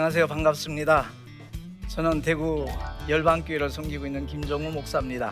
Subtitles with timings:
[0.00, 0.28] 안녕하세요.
[0.28, 1.10] 반갑습니다.
[1.88, 2.66] 저는 대구
[3.06, 5.30] 열방교회를 섬기고 있는 김정우 목사입니다.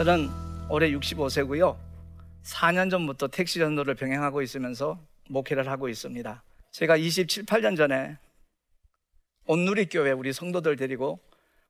[0.00, 0.30] 저는
[0.70, 1.78] 올해 65세고요.
[2.42, 4.98] 4년 전부터 택시 전도를 병행하고 있으면서
[5.28, 6.42] 목회를 하고 있습니다.
[6.70, 8.16] 제가 27, 8년 전에
[9.44, 11.20] 온누리 교회 우리 성도들 데리고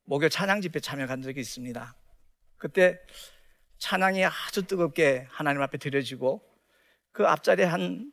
[0.04, 1.96] 목요 찬양 집회 참여한 적이 있습니다.
[2.56, 3.00] 그때
[3.78, 6.40] 찬양이 아주 뜨겁게 하나님 앞에 드려지고
[7.10, 8.12] 그 앞자리에 한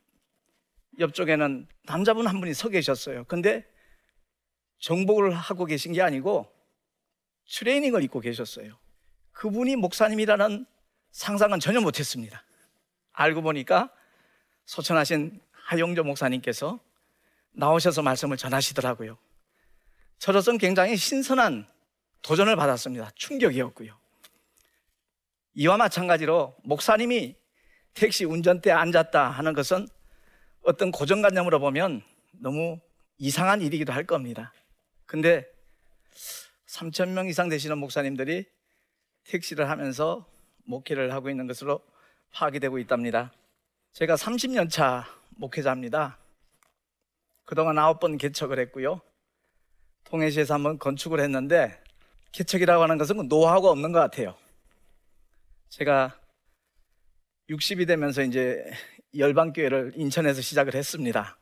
[0.98, 3.26] 옆쪽에는 남자분 한 분이 서 계셨어요.
[3.26, 3.68] 근데
[4.80, 6.52] 정복을 하고 계신 게 아니고
[7.52, 8.80] 트레이닝을 입고 계셨어요.
[9.38, 10.66] 그분이 목사님이라는
[11.12, 12.44] 상상은 전혀 못했습니다.
[13.12, 13.94] 알고 보니까
[14.66, 16.80] 소천하신 하용조 목사님께서
[17.52, 19.18] 나오셔서 말씀을 전하시더라고요.
[20.18, 21.68] 저로서는 굉장히 신선한
[22.24, 23.12] 도전을 받았습니다.
[23.14, 23.96] 충격이었고요.
[25.54, 27.36] 이와 마찬가지로 목사님이
[27.94, 29.88] 택시 운전대에 앉았다 하는 것은
[30.62, 32.02] 어떤 고정관념으로 보면
[32.32, 32.80] 너무
[33.20, 34.52] 이상한 일이기도 할 겁니다.
[35.06, 35.46] 근데
[36.68, 38.57] 3천 명 이상 되시는 목사님들이
[39.28, 40.26] 택시를 하면서
[40.66, 41.82] 목회를 하고 있는 것으로
[42.32, 43.32] 파악이 되고 있답니다.
[43.94, 45.06] 제가 30년 차
[45.38, 46.18] 목회자입니다.
[47.46, 49.02] 그동안 9번 개척을 했고요.
[50.06, 51.82] 통해시에서 한번 건축을 했는데
[52.32, 54.36] 개척이라고 하는 것은 노하우가 없는 것 같아요.
[55.70, 56.20] 제가
[57.50, 58.64] 60이 되면서 이제
[59.18, 61.38] 열방교회를 인천에서 시작을 했습니다.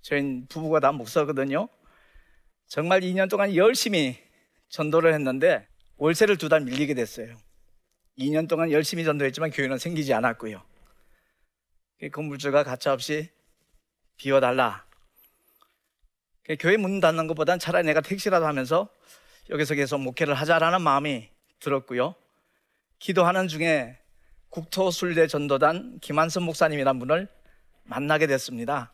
[0.00, 1.68] 저희 부부가 다 목사거든요.
[2.66, 4.18] 정말 2년 동안 열심히
[4.68, 7.36] 전도를 했는데 월세를 두 달 밀리게 됐어요.
[8.18, 10.62] 2년 동안 열심히 전도했지만 교회는 생기지 않았고요.
[12.12, 13.30] 건물주가 가차없이
[14.16, 14.84] 비워달라.
[16.58, 18.88] 교회 문 닫는 것보단 차라리 내가 택시라도 하면서
[19.50, 21.30] 여기서 계속 목회를 하자라는 마음이
[21.60, 22.14] 들었고요.
[22.98, 23.98] 기도하는 중에
[24.50, 27.28] 국토순례 전도단 김한선 목사님이란 분을
[27.84, 28.92] 만나게 됐습니다.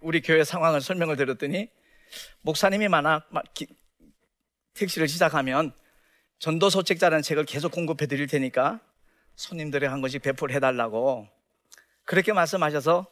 [0.00, 1.68] 우리 교회 상황을 설명을 드렸더니
[2.42, 3.28] 목사님이 만약
[4.74, 5.72] 택시를 시작하면
[6.38, 8.80] 전도 소책자라는 책을 계속 공급해 드릴 테니까
[9.34, 11.28] 손님들이 한 권씩 배포를 해달라고
[12.04, 13.06] 그렇게 말씀하셔서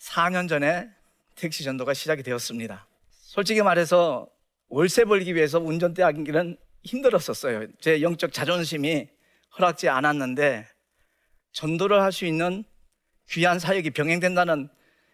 [0.00, 0.88] 4년 전에
[1.34, 2.86] 택시 전도가 시작이 되었습니다.
[3.10, 4.28] 솔직히 말해서
[4.68, 7.66] 월세 벌기 위해서 운전대 하기는 힘들었었어요.
[7.80, 9.08] 제 영적 자존심이
[9.56, 10.66] 허락지 않았는데
[11.52, 12.64] 전도를 할 수 있는
[13.30, 14.68] 귀한 사역이 병행된다는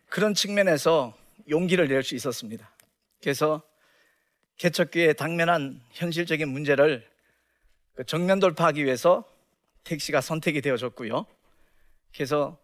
[0.08, 1.16] 그런 측면에서
[1.48, 2.70] 용기를 낼 수 있었습니다.
[3.20, 3.62] 그래서
[4.56, 7.13] 개척교회에 당면한 현실적인 문제를 그
[8.02, 9.24] 정면 돌파하기 위해서
[9.84, 11.26] 택시가 선택이 되어졌고요.
[12.12, 12.58] 그래서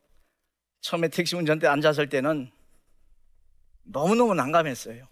[0.80, 2.50] 처음에 택시 운전대 앉았을 때는
[3.84, 5.06] 너무너무 난감했어요.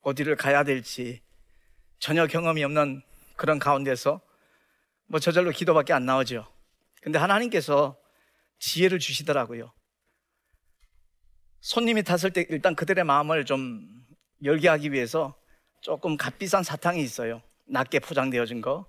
[0.00, 1.22] 어디를 가야 될지
[1.98, 3.02] 전혀 경험이 없는
[3.36, 4.20] 그런 가운데서
[5.06, 6.46] 뭐 저절로 기도밖에 안 나오죠.
[7.00, 7.96] 근데 하나님께서
[8.58, 9.72] 지혜를 주시더라고요.
[11.60, 13.88] 손님이 탔을 때 일단 그들의 마음을 좀
[14.42, 15.36] 열게 하기 위해서
[15.80, 17.42] 조금 값비싼 사탕이 있어요.
[17.66, 18.86] 낮게 포장되어진 거.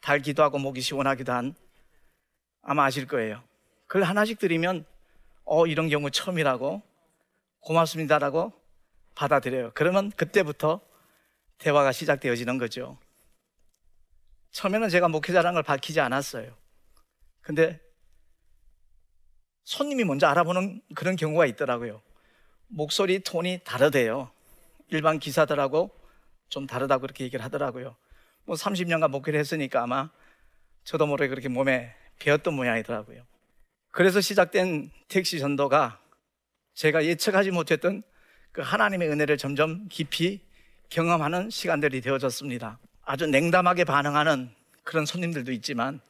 [0.00, 1.54] 달기도 하고 목이 시원하기도 한
[2.62, 3.42] 아마 아실 거예요.
[3.86, 4.84] 그걸 하나씩 드리면
[5.44, 6.82] 어 이런 경우 처음이라고
[7.60, 8.52] 고맙습니다라고
[9.14, 9.72] 받아들여요.
[9.74, 10.80] 그러면 그때부터
[11.58, 12.98] 대화가 시작되어지는 거죠.
[14.52, 16.56] 처음에는 제가 목회자라는 걸 밝히지 않았어요.
[17.40, 17.80] 근데
[19.64, 22.02] 손님이 먼저 알아보는 그런 경우가 있더라고요.
[22.68, 24.30] 목소리 톤이 다르대요.
[24.88, 25.90] 일반 기사들하고
[26.48, 27.96] 좀 다르다고 그렇게 얘기를 하더라고요.
[28.44, 30.10] 뭐 30년간 목회를 했으니까 아마
[30.84, 33.22] 저도 모르게 그렇게 몸에 배웠던 모양이더라고요.
[33.90, 36.00] 그래서 시작된 택시 전도가
[36.74, 38.02] 제가 예측하지 못했던
[38.52, 40.40] 그 하나님의 은혜를 점점 깊이
[40.88, 42.78] 경험하는 시간들이 되어졌습니다.
[43.02, 44.50] 아주 냉담하게 반응하는
[44.82, 46.00] 그런 손님들도 있지만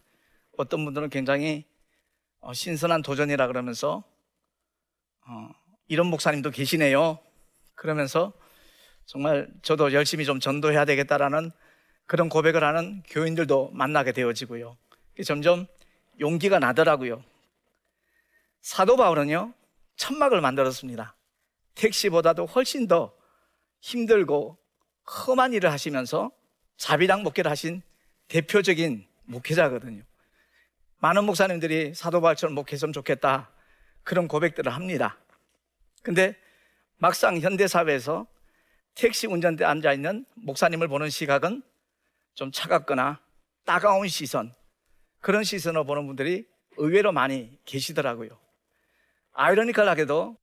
[0.57, 1.65] 어떤 분들은 굉장히
[2.41, 4.03] 어, 신선한 도전이라 그러면서
[5.27, 5.51] 어,
[5.89, 7.19] 이런 목사님도 계시네요.
[7.75, 8.33] 그러면서
[9.05, 11.51] 정말 저도 열심히 좀 전도해야 되겠다라는
[12.11, 14.77] 그런 고백을 하는 교인들도 만나게 되어지고요.
[15.25, 15.69] 점점
[16.19, 17.23] 용기가 나더라고요.
[18.63, 19.55] 사도 바울은요,
[19.95, 21.15] 천막을 만들었습니다.
[21.77, 23.15] 택시보다도 훨씬 더
[23.79, 24.59] 힘들고
[25.29, 26.33] 험한 일을 하시면서
[26.77, 27.81] 자비당 목회를 하신
[28.27, 30.03] 대표적인 목회자거든요.
[30.99, 33.53] 많은 목사님들이 사도 바울처럼 목회했으면 좋겠다.
[34.03, 35.17] 그런 고백들을 합니다.
[36.03, 36.37] 근데
[36.99, 38.27] 막상 현대사회에서
[38.97, 41.63] 택시 운전대에 앉아있는 목사님을 보는 시각은
[42.35, 43.21] 좀 차갑거나
[43.65, 44.55] 따가운 시선,
[45.21, 46.47] 그런 시선으로 보는 분들이
[46.77, 48.39] 의외로 많이 계시더라고요.
[49.33, 50.37] 아이러니컬하게도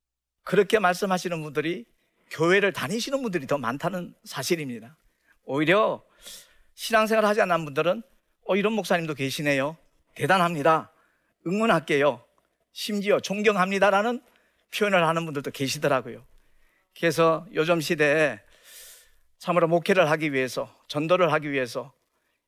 [0.44, 1.84] 그렇게 말씀하시는 분들이
[2.30, 4.96] 교회를 다니시는 분들이 더 많다는 사실입니다.
[5.44, 6.02] 오히려
[6.74, 8.02] 신앙생활 하지 않는 분들은
[8.46, 9.76] 어, 이런 목사님도 계시네요.
[10.14, 10.92] 대단합니다.
[11.46, 12.24] 응원할게요.
[12.72, 14.22] 심지어 존경합니다라는
[14.74, 16.24] 표현을 하는 분들도 계시더라고요.
[16.98, 18.40] 그래서 요즘 시대에
[19.38, 21.92] 참으로 목회를 하기 위해서, 전도를 하기 위해서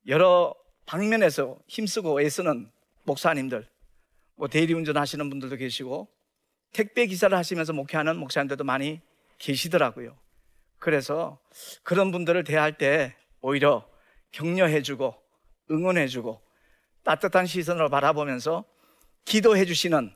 [0.06, 0.54] 여러
[0.86, 2.70] 방면에서 힘쓰고 애쓰는
[3.04, 3.68] 목사님들,
[4.34, 6.08] 뭐 대리운전 하시는 분들도 계시고
[6.72, 9.00] 택배 기사를 하시면서 목회하는 목사님들도 많이
[9.38, 10.16] 계시더라고요.
[10.78, 11.38] 그래서
[11.82, 13.88] 그런 분들을 대할 때 오히려
[14.32, 15.14] 격려해주고
[15.70, 16.40] 응원해주고
[17.04, 18.64] 따뜻한 시선으로 바라보면서
[19.24, 20.12] 기도해주시는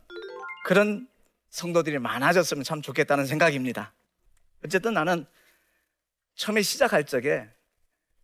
[0.65, 1.09] 그런
[1.51, 3.93] 성도들이 많아졌으면 참 좋겠다는 생각입니다.
[4.65, 5.27] 어쨌든 나는
[6.35, 7.49] 처음에 시작할 적에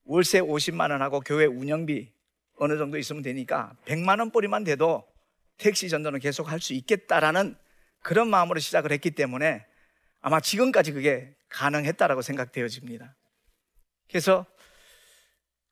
[0.05, 2.13] 월세 50만 원하고 교회 운영비
[2.57, 5.07] 어느 정도 있으면 되니까 100만 원 뿌리만 돼도
[5.57, 7.57] 택시 전도는 계속 할 수 있겠다라는
[8.03, 9.65] 그런 마음으로 시작을 했기 때문에
[10.21, 13.17] 아마 지금까지 그게 가능했다라고 생각되어집니다.
[14.09, 14.47] 그래서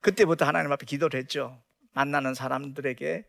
[0.01, 1.63] 그때부터 하나님 앞에 기도를 했죠.
[1.93, 3.25] 만나는 사람들에게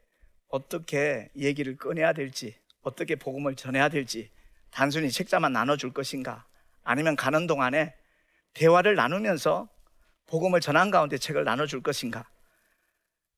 [0.49, 4.31] 어떻게 얘기를 꺼내야 될지, 어떻게 복음을 전해야 될지,
[4.71, 6.45] 단순히 책자만 나눠줄 것인가,
[6.83, 7.95] 아니면 가는 동안에
[8.53, 9.69] 대화를 나누면서
[10.27, 12.29] 복음을 전한 가운데 책을 나눠줄 것인가,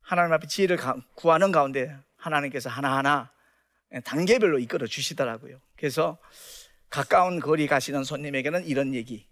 [0.01, 0.77] 하나님 앞에 지혜를
[1.15, 3.31] 구하는 가운데 하나님께서 하나하나
[4.03, 5.59] 단계별로 이끌어 주시더라고요.
[5.75, 6.17] 그래서
[6.89, 9.27] 가까운 거리 가시는 손님에게는 이런 얘기,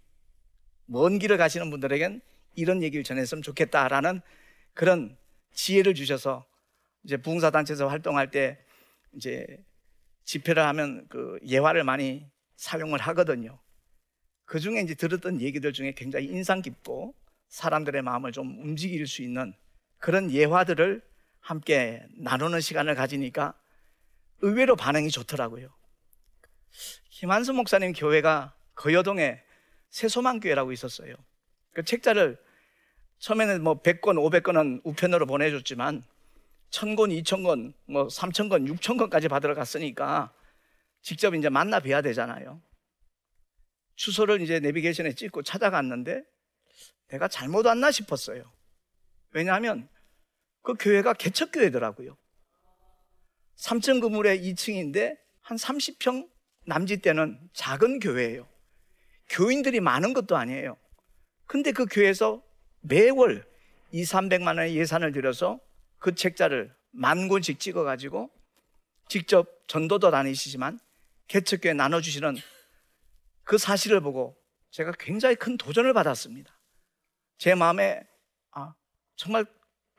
[0.86, 2.20] 먼 길을 가시는 분들에겐
[2.54, 4.20] 이런 얘기를 전했으면 좋겠다라는
[4.74, 5.16] 그런
[5.52, 6.46] 지혜를 주셔서
[7.04, 8.58] 이제 부흥사단체에서 활동할 때
[9.14, 9.46] 이제
[10.24, 12.26] 집회를 하면 그 예화를 많이
[12.56, 13.58] 사용을 하거든요.
[14.50, 17.14] 그 중에 이제 들었던 얘기들 중에 굉장히 인상 깊고
[17.50, 19.54] 사람들의 마음을 좀 움직일 수 있는
[19.98, 21.00] 그런 예화들을
[21.38, 23.54] 함께 나누는 시간을 가지니까
[24.40, 25.72] 의외로 반응이 좋더라고요.
[27.10, 29.40] 김한수 목사님 교회가 거여동에
[29.90, 31.14] 새소망교회라고 있었어요.
[31.72, 32.36] 그 책자를
[33.20, 36.02] 처음에는 뭐 100권, 500권은 우편으로 보내줬지만
[36.70, 40.32] 1000권, 2000권, 뭐 3000권, 6000권까지 받으러 갔으니까
[41.02, 42.60] 직접 이제 만나 뵈야 되잖아요.
[44.00, 46.22] 주소를 이제 내비게이션에 찍고 찾아갔는데
[47.08, 48.50] 내가 잘못 왔나 싶었어요.
[49.32, 49.90] 왜냐하면
[50.62, 52.16] 그 교회가 개척교회더라고요.
[53.56, 56.30] 3층 건물에 2층인데 한 30평
[56.64, 58.48] 남짓 되는 작은 교회예요.
[59.28, 60.78] 교인들이 많은 것도 아니에요.
[61.44, 62.42] 근데 그 교회에서
[62.80, 63.46] 매월
[63.92, 65.60] 2, 300만 원의 예산을 들여서
[65.98, 68.30] 그 책자를 만 권씩 찍어가지고
[69.08, 70.80] 직접 전도도 다니시지만
[71.28, 72.36] 개척교회 나눠주시는
[73.50, 74.40] 그 사실을 보고
[74.70, 76.56] 제가 굉장히 큰 도전을 받았습니다.
[77.36, 78.00] 제 마음에
[78.52, 78.76] 아,
[79.16, 79.44] 정말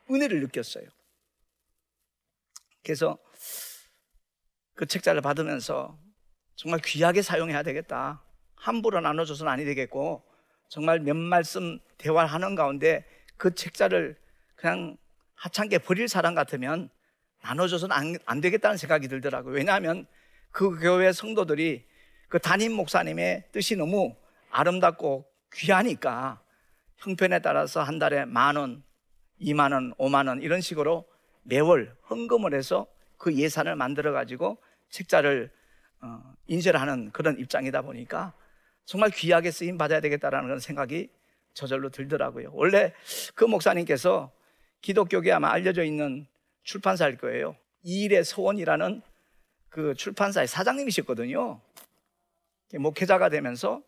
[0.10, 0.86] 은혜를 느꼈어요.
[2.82, 3.18] 그래서
[4.74, 6.00] 그 책자를 받으면서
[6.56, 8.24] 정말 귀하게 사용해야 되겠다.
[8.56, 10.24] 함부로 나눠줘서는 아니 되겠고
[10.70, 13.06] 정말 몇 말씀 대화하는 가운데
[13.36, 14.18] 그 책자를
[14.56, 14.96] 그냥
[15.36, 16.90] 하찮게 버릴 사람 같으면
[17.42, 19.54] 나눠줘서는 안, 안 되겠다는 생각이 들더라고요.
[19.54, 20.08] 왜냐하면
[20.52, 21.91] 그 교회 성도들이
[22.32, 24.16] 그 담임 목사님의 뜻이 너무
[24.52, 26.42] 아름답고 귀하니까
[26.96, 28.84] 형편에 따라서 한 달에 만 원,
[29.42, 31.06] 2만 원, 5만 원 이런 식으로
[31.44, 35.52] 매월 헌금을 해서 그 예산을 만들어 가지고 책자를
[36.00, 38.34] 어, 인쇄를 하는 그런 입장이다 보니까
[38.86, 41.10] 정말 귀하게 쓰임 받아야 되겠다라는 그런 생각이
[41.54, 42.52] 저절로 들더라고요.
[42.54, 42.94] 원래
[43.36, 44.32] 그 목사님께서
[44.80, 46.26] 기독교계 아마 알려져 있는
[46.64, 47.58] 출판사일 거예요.
[47.84, 49.02] 이일의 서원이라는
[49.68, 51.60] 그 출판사의 사장님이셨거든요.
[52.78, 53.82] 목회자가 되면서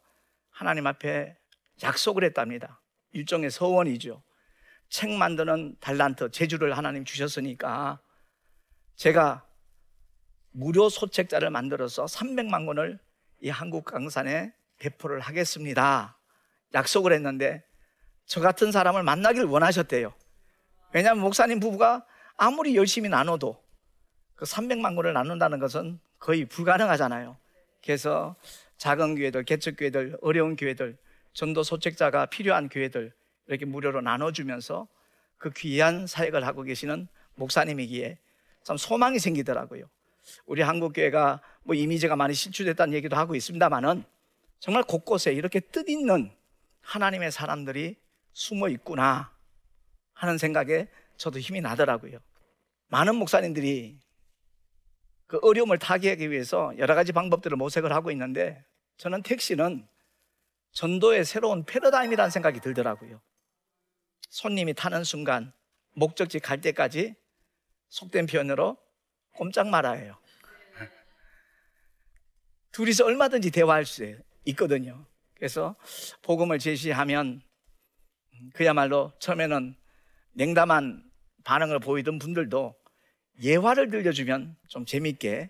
[0.50, 1.36] 하나님 앞에
[1.82, 2.82] 약속을 했답니다.
[3.12, 4.24] 일종의 서원이죠.
[4.90, 8.00] 책 만드는 달란트, 재주를 하나님 주셨으니까
[8.96, 9.46] 제가
[10.52, 13.00] 무료 소책자를 만들어서 300만 권을
[13.42, 16.18] 이 한국 강산에 배포를 하겠습니다.
[16.74, 17.64] 약속을 했는데
[18.26, 20.14] 저 같은 사람을 만나길 원하셨대요.
[20.94, 22.06] 왜냐하면 목사님 부부가
[22.38, 23.62] 아무리 열심히 나눠도
[24.36, 27.38] 그 300만 권을 나눈다는 것은 거의 불가능하잖아요.
[27.84, 28.36] 그래서
[28.78, 30.98] 작은 교회들, 개척 교회들, 어려운 교회들,
[31.34, 33.14] 전도 소책자가 필요한 교회들
[33.48, 34.88] 이렇게 무료로 나눠주면서
[35.38, 38.18] 그 귀한 사역을 하고 계시는 목사님이기에
[38.64, 39.90] 참 소망이 생기더라고요.
[40.46, 44.04] 우리 한국 교회가 뭐 이미지가 많이 실추됐다는 얘기도 하고 있습니다만은
[44.60, 46.32] 정말 곳곳에 이렇게 뜻있는
[46.82, 47.98] 하나님의 사람들이
[48.32, 49.32] 숨어 있구나
[50.14, 50.88] 하는 생각에
[51.18, 52.20] 저도 힘이 나더라고요.
[52.88, 54.00] 많은 목사님들이
[55.34, 58.64] 그 어려움을 타개하기 위해서 여러 가지 방법들을 모색을 하고 있는데
[58.98, 59.88] 저는 택시는
[60.74, 63.20] 전도의 새로운 패러다임이라는 생각이 들더라고요.
[64.30, 65.52] 손님이 타는 순간
[65.96, 67.16] 목적지 갈 때까지
[67.90, 68.78] 속된 표현으로
[69.32, 70.20] 꼼짝 말아요.
[72.72, 75.08] 둘이서 얼마든지 대화할 수 있거든요.
[75.34, 75.76] 그래서
[76.22, 77.42] 복음을 제시하면
[78.54, 79.76] 그야말로 처음에는
[80.34, 81.10] 냉담한
[81.44, 82.76] 반응을 보이던 분들도
[83.42, 85.50] 예화를 들려주면 좀 재밌게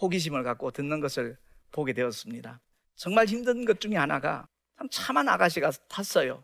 [0.00, 1.36] 호기심을 갖고 듣는 것을
[1.72, 2.60] 보게 되었습니다.
[2.96, 6.42] 정말 힘든 것 중에 하나가 참 참한 아가씨가 탔어요.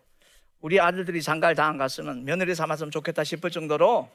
[0.61, 4.11] 우리 아들들이 장가를 다 안 갔으면 며느리 삼았으면 좋겠다 싶을 정도로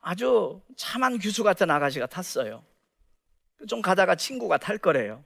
[0.00, 2.64] 아주 참한 규수 같은 아가씨가 탔어요.
[3.68, 5.24] 좀 가다가 친구가 탈 거래요.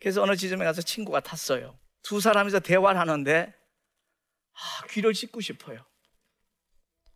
[0.00, 1.78] 그래서 어느 지점에 가서 친구가 탔어요.
[2.02, 3.54] 두 사람이서 대화를 하는데
[4.54, 5.84] 아, 귀를 찢고 싶어요.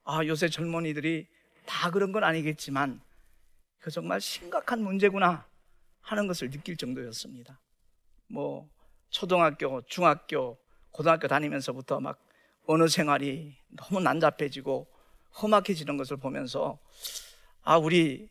[0.05, 1.27] 아, 요새 젊은이들이
[1.67, 3.01] 다 그런 건 아니겠지만
[3.79, 5.47] 그 정말 심각한 문제구나
[6.01, 7.61] 하는 것을 느낄 정도였습니다.
[8.29, 8.69] 뭐
[9.11, 10.59] 초등학교, 중학교,
[10.91, 12.25] 고등학교 다니면서부터 막
[12.65, 14.87] 언어 생활이 너무 난잡해지고
[15.43, 16.79] 험악해지는 것을 보면서
[17.63, 18.29] 아 우리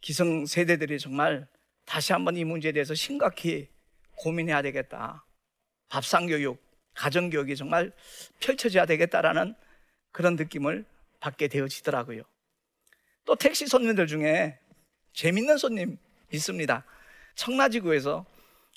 [0.00, 1.48] 기성 세대들이 정말
[1.84, 3.68] 다시 한번 이 문제에 대해서 심각히
[4.16, 5.24] 고민해야 되겠다.
[5.88, 6.62] 밥상 교육,
[6.94, 7.92] 가정 교육이 정말
[8.40, 9.54] 펼쳐져야 되겠다라는
[10.12, 10.84] 그런 느낌을
[11.20, 12.22] 받게 되어지더라고요.
[13.24, 14.58] 또 택시 손님들 중에
[15.14, 15.98] 재밌는 손님
[16.32, 16.84] 있습니다.
[17.36, 18.24] 청라지구에서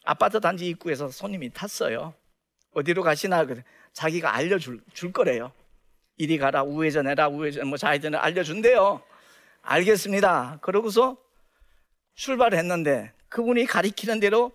[0.04, 2.14] 아파트 단지 입구에서 손님이 탔어요.
[2.72, 3.46] 어디로 가시나?
[3.94, 5.52] 자기가 알려줄 줄 거래요.
[6.18, 9.02] 이리 가라, 우회전 해라, 우회전, 뭐 좌회전을 알려준대요.
[9.62, 10.60] 알겠습니다.
[10.62, 11.18] 그러고서
[12.16, 14.52] 출발을 했는데 그분이 가리키는 대로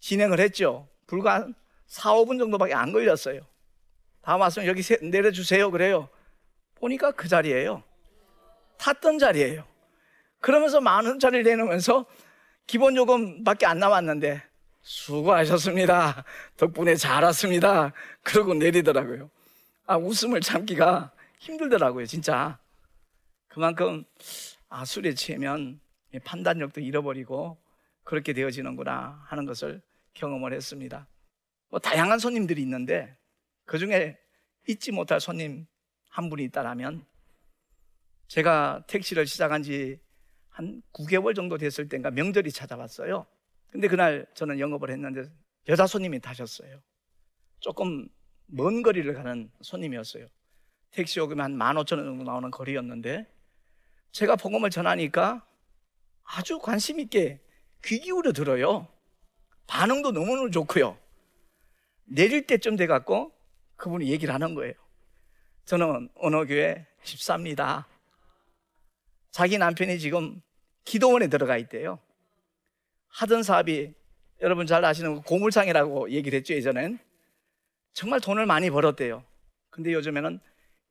[0.00, 0.88] 진행을 했죠.
[1.06, 1.54] 불과 한
[1.86, 3.40] 4, 5분 정도밖에 안 걸렸어요.
[4.22, 5.70] 다음 왔으면 여기 내려주세요.
[5.70, 6.08] 그래요.
[6.76, 7.82] 보니까 그 자리예요.
[8.78, 9.64] 탔던 자리예요.
[10.40, 12.06] 그러면서 만 원짜리를 내놓으면서
[12.66, 14.42] 기본 요금밖에 안 남았는데
[14.82, 16.24] 수고하셨습니다.
[16.56, 17.92] 덕분에 잘 왔습니다.
[18.22, 19.30] 그러고 내리더라고요.
[19.86, 22.58] 아, 웃음을 참기가 힘들더라고요, 진짜.
[23.48, 24.04] 그만큼,
[24.68, 25.80] 아, 술에 취하면
[26.24, 27.58] 판단력도 잃어버리고
[28.04, 29.82] 그렇게 되어지는구나 하는 것을
[30.14, 31.06] 경험을 했습니다.
[31.68, 33.16] 뭐, 다양한 손님들이 있는데
[33.66, 34.18] 그 중에
[34.66, 35.66] 잊지 못할 손님
[36.08, 37.04] 한 분이 있다라면
[38.28, 39.98] 제가 택시를 시작한 지
[40.58, 43.26] 한 9개월 정도 됐을 때인가 명절이 찾아왔어요.
[43.70, 45.30] 근데 그날 저는 영업을 했는데
[45.68, 46.82] 여자 손님이 타셨어요.
[47.60, 48.08] 조금
[48.46, 50.26] 먼 거리를 가는 손님이었어요.
[50.90, 53.32] 택시 요금이 한 15,000원 정도 나오는 거리였는데
[54.10, 55.46] 제가 복음을 전하니까
[56.24, 57.40] 아주 관심 있게
[57.84, 58.88] 귀 기울여 들어요.
[59.68, 60.98] 반응도 너무너무 좋고요.
[62.04, 63.32] 내릴 때쯤 돼 갖고
[63.76, 64.74] 그분이 얘기를 하는 거예요.
[65.66, 67.86] 저는 어느 교회 집사입니다.
[69.38, 70.42] 자기 남편이 지금
[70.84, 72.00] 기도원에 들어가 있대요.
[73.06, 73.94] 하던 사업이
[74.42, 76.98] 여러분 잘 아시는 고물상이라고 얘기를 했죠, 예전엔.
[77.92, 79.22] 정말 돈을 많이 벌었대요.
[79.70, 80.40] 근데 요즘에는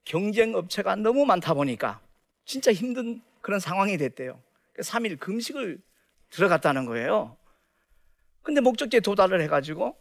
[0.06, 2.00] 경쟁 업체가 너무 많다 보니까
[2.46, 4.42] 진짜 힘든 그런 상황이 됐대요.
[4.80, 5.82] 3일 금식을
[6.30, 7.36] 들어갔다는 거예요.
[8.44, 9.98] 근데 목적지에 도달을 해가지고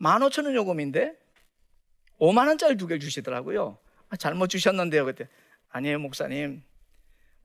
[0.00, 1.18] 15,000원 요금인데
[2.20, 3.76] 5만원짜리 두 개 주시더라고요.
[4.10, 5.04] 아, 잘못 주셨는데요.
[5.04, 5.28] 그때.
[5.70, 6.62] 아니에요, 목사님.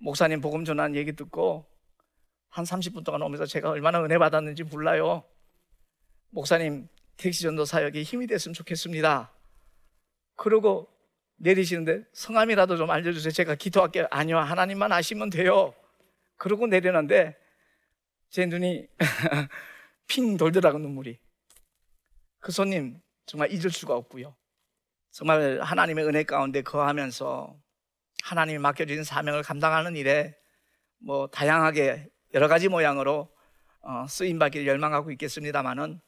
[0.02, 1.66] 목사님 복음 전하는 얘기 듣고
[2.50, 5.24] 한 30분 동안 오면서 제가 얼마나 은혜 받았는지 몰라요.
[6.32, 9.32] 목사님 택시 전도 사역에 힘이 됐으면 좋겠습니다.
[10.36, 10.92] 그러고
[11.38, 13.32] 내리시는데 성함이라도 좀 알려주세요.
[13.32, 14.08] 제가 기도할게요.
[14.10, 15.74] 아니요, 하나님만 아시면 돼요.
[16.36, 17.38] 그러고 내리는데
[18.30, 18.88] 제 눈이
[20.08, 21.20] 핑 돌더라고 눈물이.
[22.40, 24.36] 그 손님 정말 잊을 수가 없고요.
[25.12, 27.56] 정말 하나님의 은혜 가운데 거하면서
[28.24, 30.36] 하나님이 맡겨주신 사명을 감당하는 일에
[31.00, 33.30] 뭐 다양하게 여러 가지 모양으로
[33.82, 36.00] 어, 쓰임 받기를 열망하고 있겠습니다만은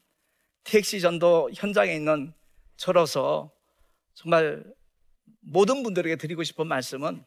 [0.62, 2.32] 택시 전도 현장에 있는
[2.76, 3.52] 저로서
[4.14, 4.64] 정말
[5.40, 7.24] 모든 분들에게 드리고 싶은 말씀은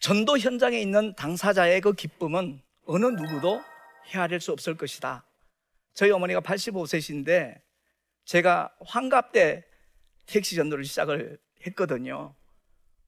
[0.00, 3.62] 전도 현장에 있는 당사자의 그 기쁨은 어느 누구도
[4.08, 5.24] 헤아릴 수 없을 것이다.
[5.94, 7.60] 저희 어머니가 85세신데
[8.24, 9.64] 제가 환갑 때
[10.26, 12.34] 택시 전도를 시작을 했거든요.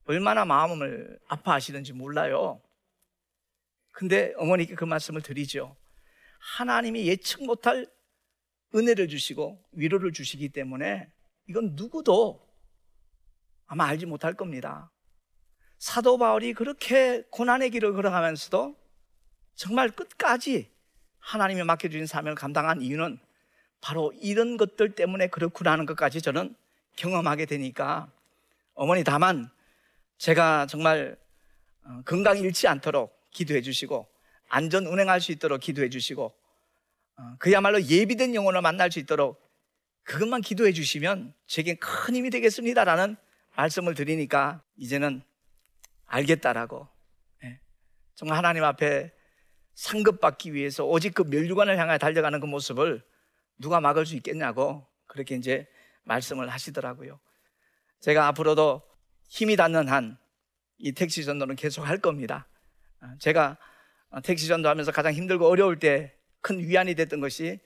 [0.07, 2.61] 얼마나 마음을 아파하시는지 몰라요.
[3.91, 5.75] 근데 어머니께 그 말씀을 드리죠.
[6.39, 7.87] 하나님이 예측 못할
[8.73, 11.11] 은혜를 주시고 위로를 주시기 때문에
[11.49, 12.47] 이건 누구도
[13.65, 14.91] 아마 알지 못할 겁니다.
[15.77, 18.75] 사도 바울이 그렇게 고난의 길을 걸어가면서도
[19.55, 20.71] 정말 끝까지
[21.19, 23.19] 하나님이 맡겨주신 사명을 감당한 이유는
[23.81, 26.55] 바로 이런 것들 때문에 그렇구나 하는 것까지 저는
[26.95, 28.09] 경험하게 되니까
[28.73, 29.49] 어머니 다만
[30.17, 31.17] 제가 정말
[31.83, 34.07] 어, 건강이 잃지 않도록 기도해 주시고
[34.49, 36.33] 안전 운행할 수 있도록 기도해 주시고
[37.17, 39.41] 어, 그야말로 예비된 영혼을 만날 수 있도록
[40.03, 43.17] 그것만 기도해 주시면 제게 큰 힘이 되겠습니다라는
[43.55, 45.21] 말씀을 드리니까 이제는
[46.05, 46.87] 알겠다라고
[47.43, 47.59] 예.
[48.15, 49.11] 정말 하나님 앞에
[49.73, 53.03] 상급 받기 위해서 오직 그 멸류관을 향해 달려가는 그 모습을
[53.59, 55.67] 누가 막을 수 있겠냐고 그렇게 이제
[56.03, 57.19] 말씀을 하시더라고요.
[57.99, 58.86] 제가 앞으로도
[59.27, 60.17] 힘이 닿는 한
[60.79, 62.47] 이 택시 전도는 계속 할 겁니다.
[62.99, 63.57] 아, 제가
[64.23, 67.59] 택시 전도하면서 가장 힘들고 어려울 때 큰 위안이 됐던 것이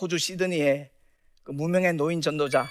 [0.00, 0.92] 호주 시드니의
[1.42, 2.66] 그 무명의 노인 전도자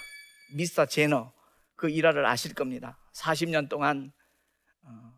[0.56, 1.34] 미스터 제너
[1.76, 2.98] 그 일화를 아실 겁니다.
[3.14, 4.14] 40년 동안
[4.84, 5.14] 어,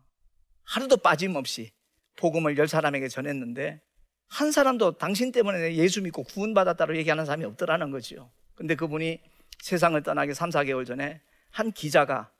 [0.64, 1.72] 하루도 빠짐없이
[2.16, 3.80] 복음을 열 사람에게 전했는데
[4.28, 8.32] 한 사람도 당신 때문에 예수 믿고 구원받았다고 얘기하는 사람이 없더라는 거죠.
[8.54, 9.20] 근데 그분이
[9.60, 12.32] 세상을 떠나기 3, 4개월 전에 한 기자가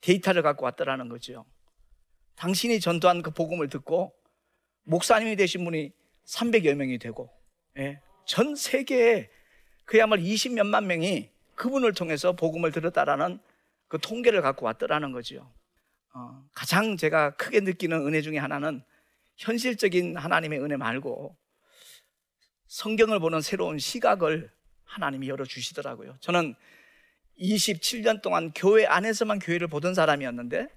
[0.00, 1.44] 데이터를 갖고 왔더라는 거죠.
[2.36, 4.14] 당신이 전도한 그 복음을 듣고
[4.84, 5.92] 목사님이 되신 분이
[6.24, 7.30] 300여 명이 되고
[7.78, 9.30] 예, 전 세계에
[9.84, 13.40] 그야말로 20몇만 명이 그분을 통해서 복음을 들었다라는
[13.88, 15.52] 그 통계를 갖고 왔더라는 거죠.
[16.14, 18.82] 어, 가장 제가 크게 느끼는 은혜 중에 하나는
[19.36, 21.36] 현실적인 하나님의 은혜 말고
[22.66, 24.50] 성경을 보는 새로운 시각을
[24.84, 26.16] 하나님이 열어주시더라고요.
[26.20, 26.54] 저는
[27.38, 30.68] 27년 동안 교회 안에서만 교회를 보던 사람이었는데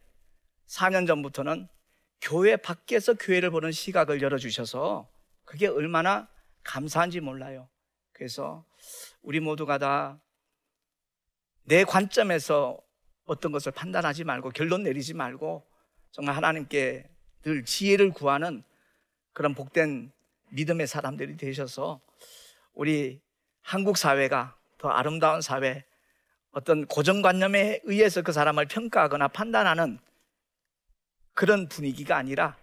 [0.68, 1.68] 4년 전부터는
[2.22, 5.10] 교회 밖에서 교회를 보는 시각을 열어주셔서
[5.46, 6.30] 그게 얼마나
[6.64, 7.68] 감사한지 몰라요.
[8.14, 8.66] 그래서
[9.22, 10.22] 우리 모두가 다
[11.64, 12.78] 내 관점에서
[13.26, 15.66] 어떤 것을 판단하지 말고 결론 내리지 말고
[16.12, 17.10] 정말 하나님께
[17.44, 18.64] 늘 지혜를 구하는
[19.34, 20.12] 그런 복된
[20.50, 22.02] 믿음의 사람들이 되셔서
[22.74, 23.22] 우리
[23.62, 25.86] 한국 사회가 더 아름다운 사회,
[26.52, 30.00] 어떤 고정관념에 의해서 그 사람을 평가하거나 판단하는
[31.34, 32.58] 그런 분위기가 아니라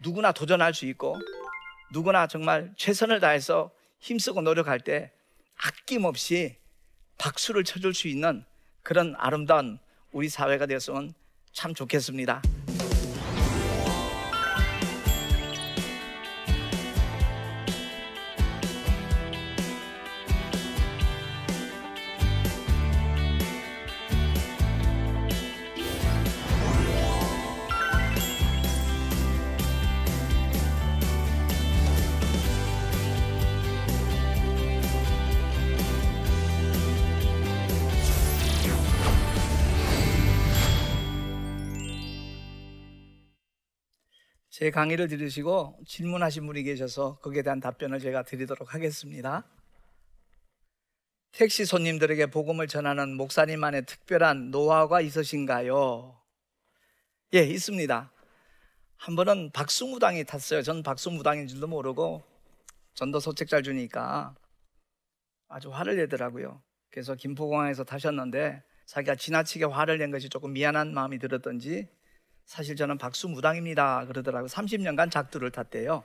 [0.00, 1.18] 누구나 도전할 수 있고
[1.92, 5.12] 누구나 정말 최선을 다해서 힘쓰고 노력할 때
[5.56, 6.56] 아낌없이
[7.16, 8.44] 박수를 쳐줄 수 있는
[8.82, 9.78] 그런 아름다운
[10.12, 11.14] 우리 사회가 되었으면
[11.52, 12.42] 참 좋겠습니다.
[44.56, 49.44] 제 강의를 들으시고 질문하신 분이 계셔서 거기에 대한 답변을 제가 드리도록 하겠습니다.
[51.32, 56.18] 택시 손님들에게 복음을 전하는 목사님만의 특별한 노하우가 있으신가요?
[57.34, 58.10] 예, 있습니다.
[58.96, 60.62] 한 번은 박수무당이 탔어요.
[60.62, 62.24] 전 박수무당인 줄도 모르고
[62.94, 64.34] 전도 소책 잘 주니까
[65.48, 66.62] 아주 화를 내더라고요.
[66.88, 71.90] 그래서 김포공항에서 타셨는데 자기가 지나치게 화를 낸 것이 조금 미안한 마음이 들었던지
[72.46, 74.06] 사실 저는 박수 무당입니다.
[74.06, 74.48] 그러더라고요.
[74.48, 76.04] 30년간 작두를 탔대요.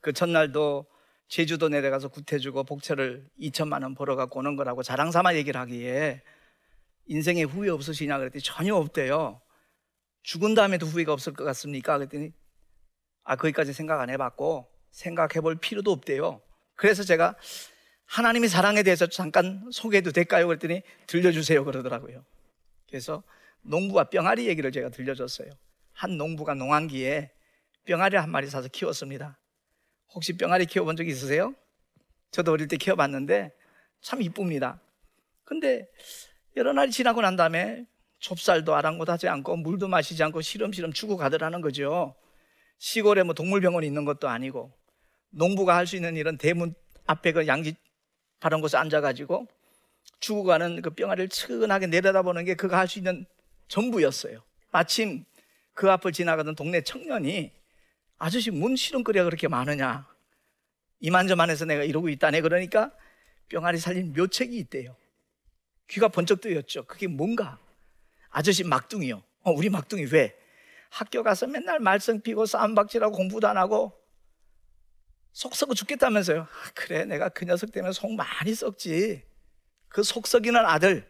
[0.00, 0.86] 그 첫날도
[1.28, 6.22] 제주도 내려가서 구태주고 복채를 2천만 원 벌어 갖고 오는 거라고 자랑 삼아 얘기를 하기에
[7.06, 9.40] 인생에 후회 없으시냐 그랬더니 전혀 없대요.
[10.22, 11.98] 죽은 다음에도 후회가 없을 것 같습니까?
[11.98, 12.32] 그랬더니
[13.22, 16.40] 아, 거기까지 생각 안 해봤고 생각해 볼 필요도 없대요.
[16.74, 17.36] 그래서 제가
[18.06, 20.46] 하나님의 사랑에 대해서 잠깐 소개해도 될까요?
[20.46, 21.64] 그랬더니 들려주세요.
[21.64, 22.24] 그러더라고요.
[22.88, 23.22] 그래서
[23.62, 25.50] 농부와 뿅아리 얘기를 제가 들려줬어요.
[25.92, 27.30] 한 농부가 농한기에
[27.86, 29.38] 뿅아리 한 마리 사서 키웠습니다.
[30.14, 31.54] 혹시 뿅아리 키워본 적 있으세요?
[32.30, 33.52] 저도 어릴 때 키워봤는데
[34.00, 34.80] 참 이쁩니다.
[35.44, 35.88] 근데
[36.56, 37.86] 여러 날이 지나고 난 다음에
[38.18, 42.14] 좁쌀도 아랑곳하지 않고 물도 마시지 않고 시름시름 죽어 가더라는 거죠.
[42.78, 44.72] 시골에 뭐 동물병원이 있는 것도 아니고
[45.30, 46.74] 농부가 할 수 있는 일은 대문
[47.06, 47.74] 앞에 그 양지
[48.40, 49.46] 바른 곳에 앉아가지고
[50.20, 53.26] 죽어가는 그 뿅아리를 측은하게 내려다보는 게 그가 할 수 있는
[53.70, 54.42] 전부였어요.
[54.70, 55.24] 마침
[55.72, 57.52] 그 앞을 지나가던 동네 청년이
[58.18, 60.06] 아저씨 뭔 시름거리가 그렇게 많으냐.
[61.00, 62.42] 이만저만해서 내가 이러고 있다네.
[62.42, 62.92] 그러니까
[63.50, 64.94] 뿅아리 살린 묘책이 있대요.
[65.88, 66.84] 귀가 번쩍 뜨였죠.
[66.84, 67.58] 그게 뭔가?
[68.28, 69.22] 아저씨 막둥이요.
[69.42, 70.36] 어, 우리 막둥이 왜?
[70.90, 73.96] 학교 가서 맨날 말썽 피고 싸움박질하고 공부도 안 하고
[75.32, 76.42] 속 썩어 죽겠다면서요.
[76.42, 79.22] 아, 그래, 내가 그 녀석 때문에 속 많이 썩지.
[79.88, 81.09] 그 속 썩이는 아들,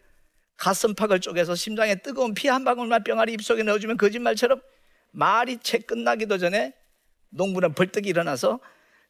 [0.57, 4.61] 가슴팍을 쪼개서 심장에 뜨거운 피 한 방울만 병아리 입속에 넣어주면 거짓말처럼
[5.11, 6.73] 말이 채 끝나기도 전에
[7.29, 8.59] 농부는 벌떡 일어나서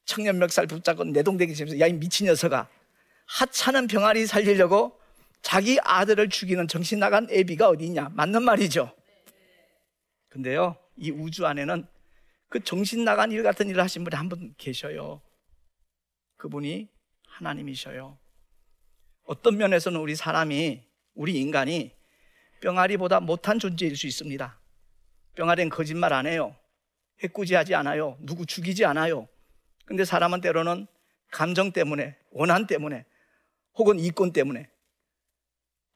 [0.05, 2.67] 청년 멱살 붙잡고 내동댕이 치면서 야 이 미친 녀석아.
[3.27, 4.99] 하찮은 병아리 살리려고
[5.41, 8.09] 자기 아들을 죽이는 정신 나간 애비가 어디 있냐?
[8.13, 8.95] 맞는 말이죠.
[10.29, 11.85] 근데요 이 우주 안에는
[12.49, 15.21] 그 정신 나간 일 같은 일을 하신 분이 한 분 계셔요.
[16.37, 16.89] 그분이
[17.27, 18.17] 하나님이셔요.
[19.23, 21.95] 어떤 면에서는 우리 사람이 우리 인간이
[22.61, 24.59] 병아리보다 못한 존재일 수 있습니다
[25.35, 26.55] 병아리는 거짓말 안 해요
[27.23, 29.27] 해꾸지하지 않아요 누구 죽이지 않아요
[29.85, 30.87] 근데 사람은 때로는
[31.31, 33.05] 감정 때문에, 원한 때문에,
[33.75, 34.69] 혹은 이권 때문에,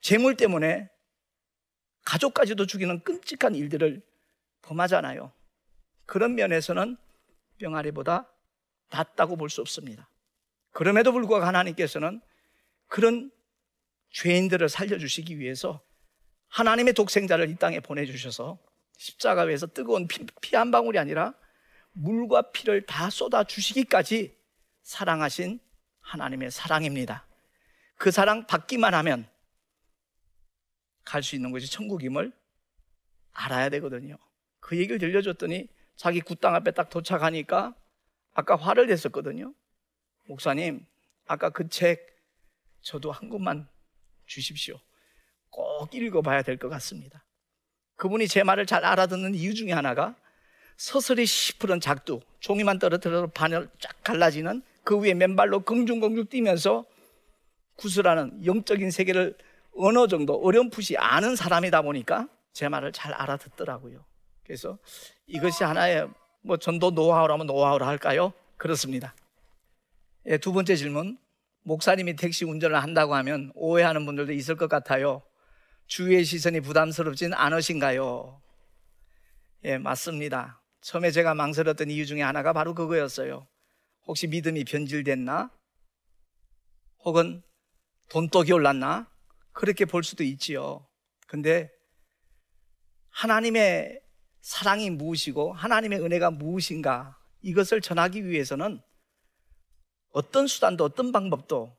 [0.01, 0.89] 재물 때문에
[2.03, 4.01] 가족까지도 죽이는 끔찍한 일들을
[4.63, 5.31] 범하잖아요.
[6.05, 6.97] 그런 면에서는
[7.57, 8.29] 병아리보다
[8.89, 10.09] 낫다고 볼 수 없습니다.
[10.71, 12.21] 그럼에도 불구하고 하나님께서는
[12.87, 13.31] 그런
[14.15, 15.81] 죄인들을 살려주시기 위해서
[16.47, 18.57] 하나님의 독생자를 이 땅에 보내주셔서
[18.97, 21.33] 십자가 위에서 뜨거운 피 한 방울이 아니라
[21.91, 24.37] 물과 피를 다 쏟아 주시기까지
[24.83, 25.59] 사랑하신
[25.99, 27.27] 하나님의 사랑입니다.
[27.97, 29.27] 그 사랑 받기만 하면
[31.03, 32.31] 갈 수 있는 것이 천국임을
[33.33, 34.17] 알아야 되거든요.
[34.61, 37.75] 그 얘기를 들려줬더니 자기 굿땅 앞에 딱 도착하니까
[38.33, 39.53] 아까 화를 냈었거든요.
[40.27, 40.85] 목사님,
[41.25, 42.15] 아까 그 책
[42.81, 43.67] 저도 한 권만
[44.25, 44.79] 주십시오.
[45.49, 47.23] 꼭 읽어봐야 될 것 같습니다.
[47.95, 50.15] 그분이 제 말을 잘 알아듣는 이유 중에 하나가
[50.77, 56.85] 서서히 시푸른 작두, 종이만 떨어뜨려도 반을 쫙 갈라지는 그 위에 맨발로 긍중긍중 뛰면서
[57.77, 59.37] 구슬하는 영적인 세계를
[59.77, 64.03] 어느 정도 어렴풋이 아는 사람이다 보니까 제 말을 잘 알아듣더라고요.
[64.43, 64.77] 그래서
[65.27, 66.09] 이것이 하나의
[66.41, 68.33] 뭐 전도 노하우라면 노하우라 할까요?
[68.57, 69.15] 그렇습니다.
[70.27, 71.17] 예, 두 번째 질문.
[71.65, 75.23] 목사님이 택시 운전을 한다고 하면 오해하는 분들도 있을 것 같아요.
[75.87, 78.41] 주위의 시선이 부담스럽진 않으신가요?
[79.65, 80.61] 예, 맞습니다.
[80.81, 83.47] 처음에 제가 망설였던 이유 중에 하나가 바로 그거였어요.
[84.05, 85.51] 혹시 믿음이 변질됐나?
[86.99, 87.41] 혹은
[88.09, 89.09] 돈독이 올랐나?
[89.51, 90.87] 그렇게 볼 수도 있지요.
[91.27, 91.71] 근데
[93.09, 93.99] 하나님의
[94.41, 98.79] 사랑이 무엇이고 하나님의 은혜가 무엇인가 이것을 전하기 위해서는
[100.15, 101.75] 어떤 수단도 어떤 방법도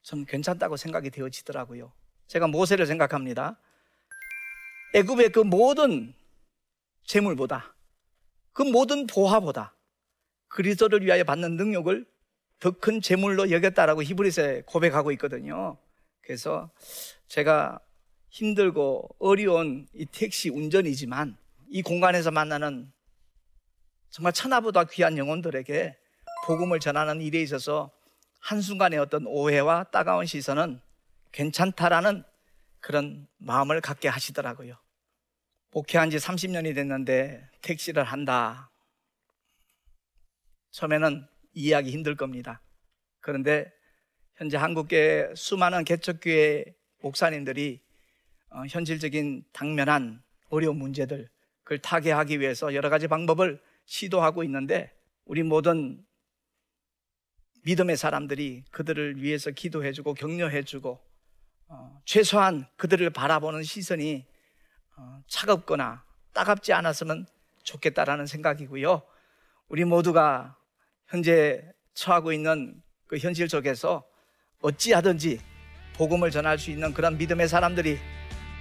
[0.00, 1.92] 좀 괜찮다고 생각이 되어지더라고요.
[2.28, 3.60] 제가 모세를 생각합니다.
[4.94, 6.14] 애굽의 그 모든
[7.04, 7.76] 재물보다
[8.54, 9.76] 그 모든 보화보다
[10.48, 12.06] 그리스도를 위하여 받는 능력을
[12.60, 15.76] 더 큰 재물로 여겼다라고 히브리서에 고백하고 있거든요.
[16.22, 16.70] 그래서
[17.28, 17.80] 제가
[18.30, 21.36] 힘들고 어려운 이 택시 운전이지만
[21.68, 22.90] 이 공간에서 만나는
[24.08, 25.98] 정말 천하보다 귀한 영혼들에게
[26.44, 27.90] 복음을 전하는 일에 있어서
[28.40, 30.78] 한순간의 어떤 오해와 따가운 시선은
[31.32, 32.22] 괜찮다라는
[32.80, 34.76] 그런 마음을 갖게 하시더라고요.
[35.70, 38.70] 목회한 지 30년이 됐는데 택시를 한다.
[40.70, 42.60] 처음에는 이해하기 힘들 겁니다.
[43.20, 43.72] 그런데
[44.36, 46.64] 현재 한국계 수많은 개척교회
[47.00, 47.80] 목사님들이
[48.50, 51.28] 어, 현실적인 당면한 어려운 문제들
[51.62, 54.92] 그걸 타개하기 위해서 여러 가지 방법을 시도하고 있는데
[55.24, 56.04] 우리 모든
[57.64, 61.00] 믿음의 사람들이 그들을 위해서 기도해주고 격려해주고
[61.68, 64.24] 어, 최소한 그들을 바라보는 시선이
[64.96, 67.26] 어, 차갑거나 따갑지 않았으면
[67.62, 69.02] 좋겠다라는 생각이고요.
[69.68, 70.56] 우리 모두가
[71.08, 74.04] 현재 처하고 있는 그 현실 속에서
[74.60, 75.40] 어찌하든지
[75.96, 77.98] 복음을 전할 수 있는 그런 믿음의 사람들이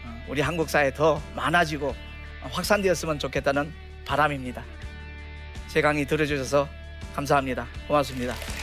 [0.05, 1.93] 어, 우리 한국 사회에 더 많아지고
[2.41, 3.71] 확산되었으면 좋겠다는
[4.05, 4.63] 바람입니다.
[5.67, 6.67] 제 강의 들어주셔서
[7.15, 7.67] 감사합니다.
[7.87, 8.62] 고맙습니다.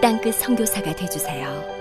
[0.00, 1.77] 땅끝 성교사가 되주세요